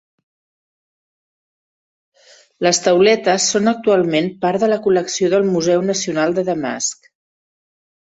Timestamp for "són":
3.53-3.75